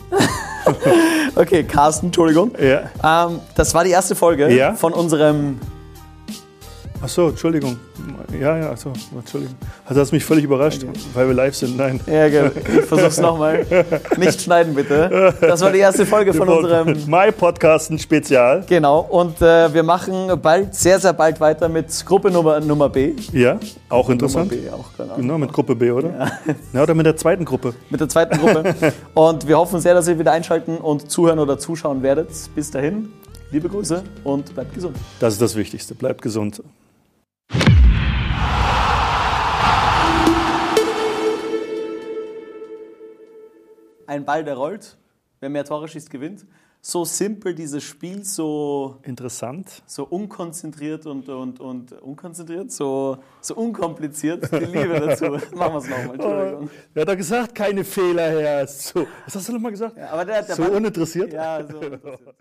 [1.36, 2.52] okay, Carsten, Entschuldigung.
[2.60, 3.28] Ja.
[3.28, 4.74] Ähm, das war die erste Folge ja?
[4.74, 5.60] von unserem
[7.01, 7.77] Ach so, Entschuldigung.
[8.39, 9.55] Ja, ja, achso, Entschuldigung.
[9.86, 10.99] Also hast mich völlig überrascht, okay.
[11.13, 11.77] weil wir live sind.
[11.77, 11.99] Nein.
[12.08, 12.51] Ja, genau.
[12.79, 13.65] Ich versuch's nochmal.
[14.17, 15.34] Nicht schneiden, bitte.
[15.41, 16.97] Das war die erste Folge von unserem.
[17.08, 18.63] My Podcasten Spezial.
[18.67, 19.01] Genau.
[19.01, 23.13] Und äh, wir machen bald, sehr, sehr bald weiter mit Gruppe Nummer, Nummer B.
[23.31, 24.51] Ja, auch interessant.
[24.51, 25.15] Nummer B, auch, genau.
[25.15, 26.10] genau, mit Gruppe B, oder?
[26.10, 26.31] Ja.
[26.73, 26.84] ja.
[26.84, 27.73] Oder mit der zweiten Gruppe.
[27.89, 28.73] Mit der zweiten Gruppe.
[29.13, 32.29] und wir hoffen sehr, dass ihr wieder einschalten und zuhören oder zuschauen werdet.
[32.55, 33.10] Bis dahin,
[33.51, 34.97] liebe Grüße und bleibt gesund.
[35.19, 35.95] Das ist das Wichtigste.
[35.95, 36.62] Bleibt gesund.
[44.08, 44.98] Ein Ball, der rollt.
[45.39, 46.46] Wer mehr Tore schießt, gewinnt.
[46.82, 54.52] So simpel dieses Spiel, so interessant, so unkonzentriert und, und, und unkonzentriert, so, so unkompliziert.
[54.52, 55.26] Die Liebe dazu.
[55.56, 56.13] Machen wir es nochmal.
[56.13, 56.70] Entschuldigung.
[56.94, 58.68] Er hat doch gesagt, keine Fehler, Herr.
[58.68, 59.98] So, was hast du nochmal gesagt?
[59.98, 61.34] Ja, aber der, der so uninteressiert?
[61.34, 62.36] Ja, so uninteressiert.